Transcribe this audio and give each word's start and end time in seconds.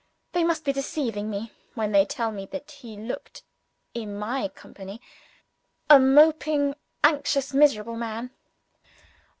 They 0.31 0.43
must 0.43 0.65
be 0.65 0.73
deceiving 0.73 1.29
me 1.29 1.51
when 1.75 1.91
they 1.91 2.05
tell 2.07 2.31
me 2.31 2.47
that 2.47 2.71
he 2.71 2.97
looked, 2.97 3.43
in 3.93 4.15
my 4.17 4.47
company, 4.47 4.99
a 5.91 5.99
moping, 5.99 6.73
anxious, 7.03 7.53
miserable 7.53 7.95
man. 7.97 8.31